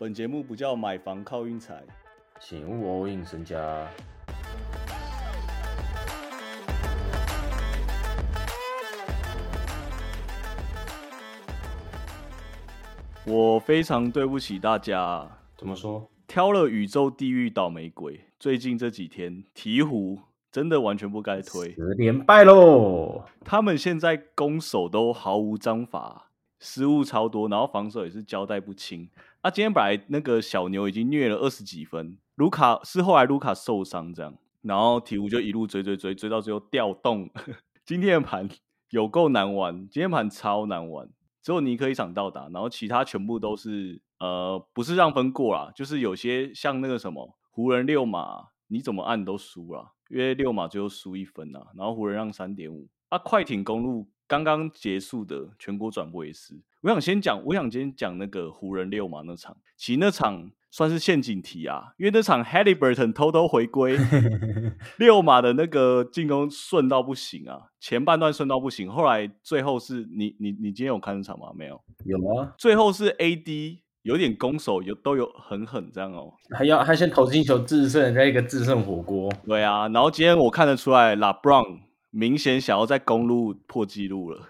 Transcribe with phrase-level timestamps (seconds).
[0.00, 1.82] 本节目不叫买房靠运财，
[2.38, 3.84] 请勿 all in 身家。
[13.26, 16.08] 我非常对不起大家，怎么说？
[16.28, 18.20] 挑了宇宙地狱倒霉鬼。
[18.38, 20.20] 最近这几天，鹈鹕
[20.52, 23.24] 真的完全不该推，十连败喽！
[23.44, 26.30] 他们现在攻守都毫无章法，
[26.60, 29.10] 失误超多，然后防守也是交代不清。
[29.48, 37.30] 啊，今天本来那个小牛已经虐了二十几分，卢卡是后来卢卡受伤这样，然后鹈鹕就一路追追追追到最后调动。
[37.86, 38.46] 今天的盘
[38.90, 41.08] 有够难玩，今天盘超难玩。
[41.42, 53.16] 只有尼克一场到达，然后其他全部都是呃不是让分过啦，就是有些像那个什么湖人六马，你怎么按都输了，因为六马最后输一分啊，然后湖人让三点五啊。
[53.16, 60.50] 快艇公路刚刚结束的全国转播也是，我想先讲，我想先讲那个湖人六马那场，其实那场。
[60.70, 63.96] 算是陷阱题啊，因为那场 Halliburton 偷偷回归，
[64.98, 71.46] 六马的那个进攻顺到不行啊，前半段顺到不行，后来最后是你你你今天有看这场吗？
[71.56, 81.87] 没有，有啊，最后是 AD 有点攻守有都有狠狠这样哦，还要还先投进球制胜，再一个制胜火锅，对啊，然后今天我看得出来，LeBron。
[82.18, 84.48] 明显想要在公路破纪录了。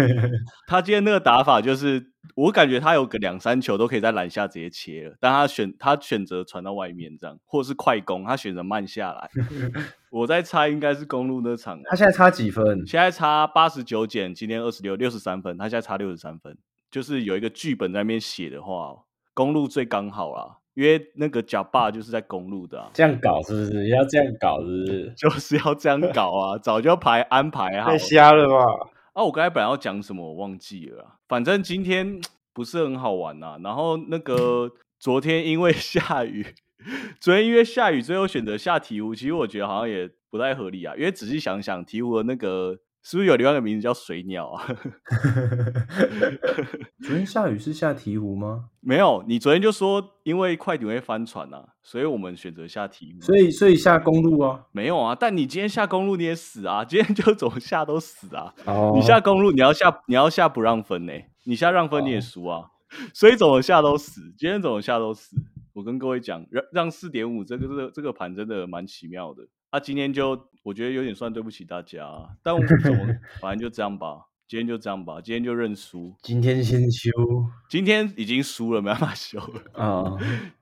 [0.68, 9.30] 他今天那个打法就是，我感觉他有个两三球都可以在篮下直接切了，但他选他选择传到外面这样，或者是快攻，他选择慢下来。
[10.12, 11.80] 我在猜应该是公路那场。
[11.84, 12.86] 他现在差几分？
[12.86, 15.56] 现在差八十九减今天二十六，六十三分。
[15.56, 16.54] 他现在差六十三分，
[16.90, 18.94] 就是有一个剧本在那边写的话，
[19.32, 20.58] 公路最刚好啦。
[20.76, 23.88] 因为那个假爸就是在公路的，这样搞是不是？
[23.88, 25.12] 要这样搞是不是？
[25.16, 26.58] 就是要这样搞啊！
[26.62, 27.90] 早就排安排好。
[27.90, 28.62] 太瞎了吧！
[29.14, 31.16] 啊，我刚才本来要讲什么，我忘记了。
[31.26, 32.20] 反正今天
[32.52, 33.56] 不是很好玩呐。
[33.64, 36.44] 然后那个 昨天因为下雨，
[37.18, 39.14] 昨天因为下雨，最后选择下鹈鹕。
[39.16, 40.94] 其实我觉得好像也不太合理啊。
[40.94, 42.78] 因为仔细想想，鹈鹕的那个。
[43.08, 44.66] 是不是有另外一个名字叫水鸟啊？
[47.06, 48.64] 昨天下雨是下鹈鹕吗？
[48.80, 53.24] 没有，你昨天就说因为快艇会翻船啊，所以我们选择下鹈鹕。
[53.24, 54.64] 所以所以下公路啊？
[54.72, 56.82] 没有啊，但你今天下公路你也死啊！
[56.84, 58.52] 今天就怎么下都死啊！
[58.66, 61.12] 哦你下公路你要下你要下不让分呢？
[61.44, 62.70] 你下让分你也输啊！
[63.14, 65.36] 所以怎么下都死，今天怎么下都死。
[65.74, 69.46] 我跟各位讲，让让四点五这个这个这个盘真的蛮奇妙的。
[69.72, 72.06] 那今天就我觉得有点算对不起大家，
[72.42, 73.06] 但我怎么
[73.40, 76.14] 反正就这样吧，今天就这样吧，今天就认输。
[76.22, 77.10] 今天先休，
[77.68, 80.16] 今天已经输了，没办法休了 啊。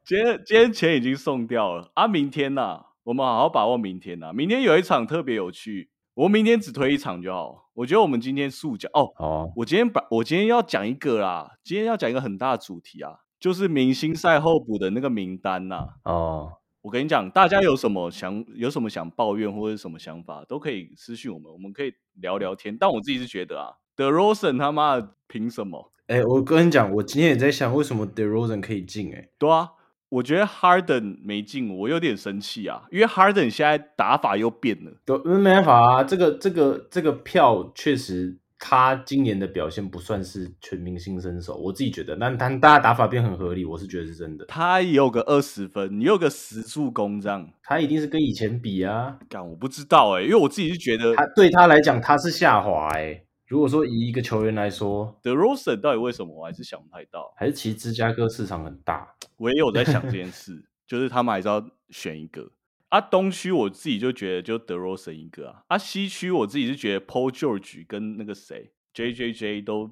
[0.05, 4.33] 今天今天钱已经送掉了啊，明天呐，我们好好把握明天呐。
[4.33, 7.71] 明天有一场特别有趣，我明天只推一场就好。
[7.75, 16.59] 我觉得我们今天速讲哦，哦，我今天把我今天要讲一个啦，今天要讲一个很大的主题啊，就是明星赛后补的那个名单呐，哦。
[16.85, 22.77] 我跟你讲，大家有什么想有什么想抱怨或者什么想法，都可以私信我们，我们可以聊聊天。
[22.79, 25.93] 但我自己是觉得啊，The Rosen 他妈凭什么？
[26.09, 29.15] 哎，我跟你讲，我今天也在想，为什么 The Rosen 可以进？
[29.15, 29.71] 哎，对啊，
[30.11, 34.93] 我觉得 Harden 没进，我有点生气啊，因为 Harden 现在打法又变了。
[35.07, 38.37] 都没办法啊，这个这个这个票确实。
[38.67, 44.47] 他今年的表现不算是全明星身手，我自己觉得，但但大家打法变很合理，我是觉得是真的。
[44.47, 49.19] 他也有个二十分，你有个十助攻，这样他一定是跟以前比啊。
[49.29, 53.23] 干，我不知道哎，因为我自己是觉得他对他来讲他是下滑哎。
[53.47, 57.35] 如果说以一个球员来说，The Rosen 到底为什么，我还是想不太到。
[57.37, 62.51] 还是其实芝加哥市场很大，我也有在想这件事， 就是他们还是要选一个。
[62.95, 69.91] 啊，东区我自己就觉得就德罗森一个啊，啊，西区我自己是觉得 Paul George 跟那个谁 J J J 都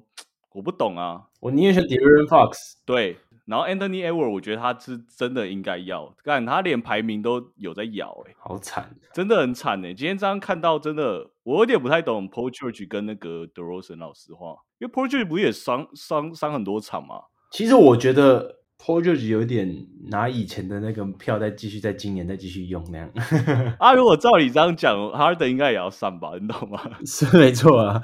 [0.53, 2.75] 我不懂啊，我宁愿选 De'Aaron Fox。
[2.85, 9.93] 对，然后 Anthony Edwards 我觉得他是真的应该要，看他连排名都有在咬，哎，好惨，真的很惨哎。
[9.93, 17.23] 今天这样看到真的，我有点不太懂 Paul George 跟那个德罗森，老实话，因为 Paul George 不也伤伤伤很多场吗？
[17.51, 18.62] 其实我觉得。
[18.77, 23.09] Paul George 有点拿以前的那个票再继续在今年再继续用那样
[23.79, 26.31] 啊，如果照你这样讲，Harden 应该也要上吧？
[26.41, 26.81] 你懂吗？
[27.05, 28.01] 是没错啊。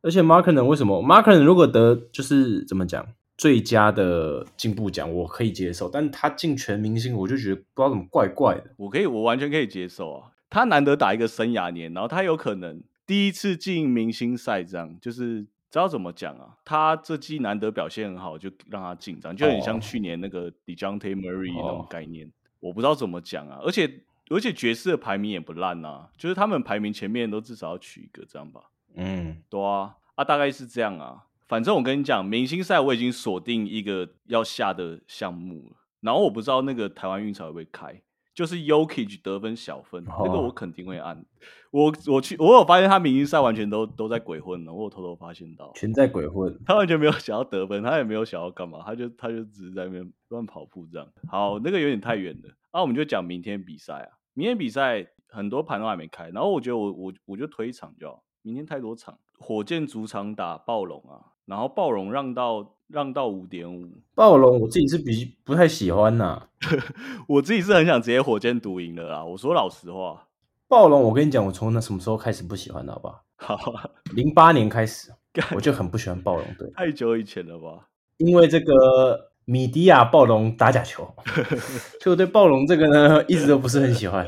[0.00, 5.88] 而且 m a r k e n 为什么 m a r k e n 如果得就是怎么讲最佳的进步奖，我可以接受。
[5.88, 8.72] 但他进全明星，我就觉得不知道怎么怪怪的。
[8.78, 10.30] 我可以，我完全可以接受啊。
[10.48, 15.46] 他难得打一个生涯年，然后他有可能第一次进明星赛，这样就是。
[15.72, 16.54] 知道怎么讲啊？
[16.66, 22.30] 他这季难得表现很好，就让他紧张，就很像去年那个 Dejounte Murray 那种概念。
[22.60, 23.90] 我不知道怎么讲啊，而且
[24.28, 28.60] 而且爵士的排名也不烂啊，就是他们排名前面都至少要取一个这样吧。
[28.96, 31.24] 嗯，对啊，啊大概是这样啊。
[31.48, 37.98] 反正我跟你讲，明星赛我已经锁定一个要下的项目了，然后我不知道那个台湾运彩会不会开，
[38.34, 41.24] 就是 Yokich 得分小分，那个哦我肯定会按。
[41.70, 46.58] 我我去，我有发现他明星赛完全都都在鬼混了，我有偷偷发现到，全在鬼混。
[46.66, 51.08] 他完全没有想要得分，他也没有想要干嘛，他就他就只是在那边乱跑步这样。
[51.28, 54.18] 好，那个有点太远了，那、我们就讲明天比赛啊。
[54.34, 59.18] 明天比赛很多盘都还没开，然后我觉得我我我就推一场就好，明天太多场。
[59.38, 66.48] 火箭主场打暴龙啊，然后暴龙让到让到五点五，暴龙我自己是比不太喜欢呐、
[67.28, 69.22] 我自己是很想直接火箭独赢的啦。
[69.22, 70.28] 我说老实话，
[70.66, 73.22] 暴龙，我跟你讲，我从那什么时候开始不喜欢的，好不好？
[73.36, 73.84] 好啊，
[74.14, 75.12] 零八年开始，
[75.54, 77.86] 我就很不喜欢暴龙队，太久以前了吧？
[78.16, 81.14] 因为这个米迪亚暴龙打假球，
[82.00, 84.26] 所以我对暴龙这个呢一直都不是很喜欢。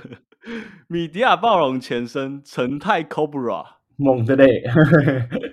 [0.88, 3.66] 米迪亚暴龙前身成泰 Cobra，
[3.96, 5.47] 猛的嘞，那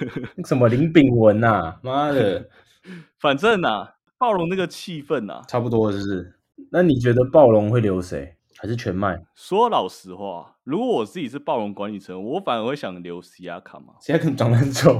[0.46, 2.48] 什么林炳文呐、妈的，
[3.18, 6.34] 反正啊，暴龙那个气氛啊，差不多了是不是？
[6.70, 8.36] 那你觉得暴龙会留谁？
[8.58, 9.20] 还是全卖？
[9.34, 13.94] 说老实话，如果我自己是暴龙管理层，我反而会想留西亚卡嘛。
[14.00, 14.98] 现在跟长得很丑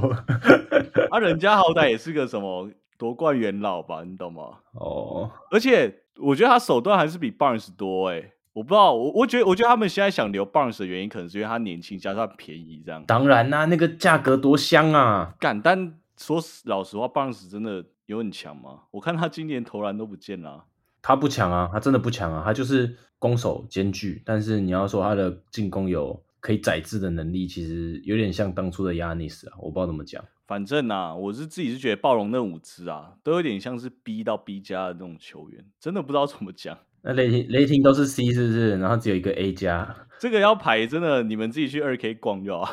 [1.09, 4.43] 啊，人家好歹也是个什么夺冠元老吧，你懂吗？
[4.73, 13.03] 哦，而且我觉得他手段还是比 Barnes 多哎、我不知道，我我觉得我觉得他们现在想留 Barnes 的原因，可能是因为他年轻加上便宜这样。
[13.05, 15.33] 当然啦、那个价格多香啊！
[15.39, 18.81] 干，但说实老实话，Barnes 真的有很强吗？
[18.91, 20.65] 我看他今年投篮都不见了啊、
[21.01, 30.23] 他不强啊，他真的不强啊，他就是攻守兼具，但是你要说他的进攻有可以宰制的能力，其实有点像当初的亚尼斯啊，我不知道怎么讲。
[30.45, 36.77] 反正啊，我是自己是觉得暴龙那五支啊，都有点像是 B 到 B 加的那种球员，真的不知道怎么讲。
[37.03, 38.77] 那雷霆雷霆都是 C 是不是？
[38.77, 42.63] 然后只有一个 A 加，这个要排，真的你们自己去二 K 逛就好，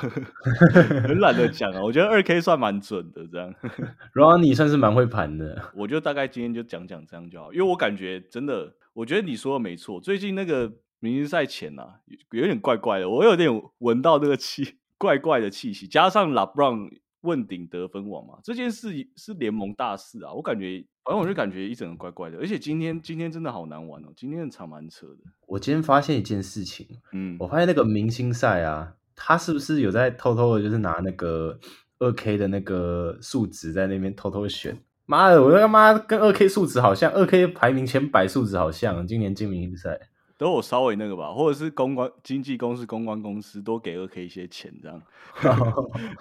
[1.03, 1.83] 很懒得讲啊。
[1.83, 3.53] 我觉得二 K 算蛮准的，这样
[4.15, 5.61] Ronnie 算是蛮会盘的。
[5.75, 10.01] 我就大概今天就讲讲这样就好，因为我感觉真的，我觉得你说的没错。
[10.01, 11.97] 最近那个明星赛前啊，
[12.31, 16.89] 有有点怪怪的，我有点闻到那个气怪怪的气息，加上 LeBron
[17.23, 31.59] 问鼎得分王嘛，这件事是联盟大事啊，我感觉，反正我就感觉一整个怪怪的，而且今天今天真的好难玩哦，今天的场蛮扯的，我今天发现一件事情，嗯，我发现那个明星赛啊，他是不是有在偷偷的，就是拿那个
[31.99, 34.79] 二 K 的那个数值在那边偷偷选？
[35.05, 40.10] 妈的，我他妈跟二 K 数值好像，二 K 排名前百数值好像，今年进明星赛。
[40.41, 45.03] 都我稍微那个吧，或者是公关经纪公司、公关公司多给二 K 一些钱这样。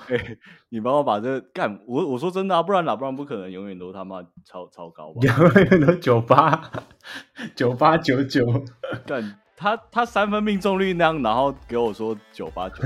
[0.09, 0.37] 哎，
[0.67, 5.21] 你帮我把这个干我我说真的啊，不然哪，不然不可能永远都他妈超超高吧？
[5.79, 6.69] 有 九八
[7.55, 8.45] 九八九九，
[9.05, 12.83] 干他他三分命中率那样，然后给我说九八九，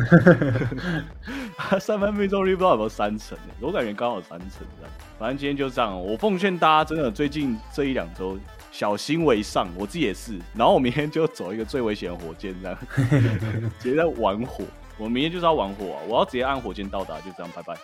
[1.58, 3.54] 他三分命中率不知道有没有三成呢？
[3.60, 4.92] 我感觉刚好三成这样。
[5.18, 8.38] 反正今天就这样，我奉劝大家真的最近这一两周
[8.74, 10.38] 小心为上，我自己也是。
[10.56, 12.78] 然后我明天就走一个最危险的火箭这样，
[13.80, 14.66] 直接在玩火。
[14.98, 16.00] 我明天就是要玩火啊！
[16.08, 17.76] 我要直接按火箭到达，就这样，拜拜。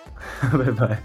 [0.57, 1.01] 拜拜。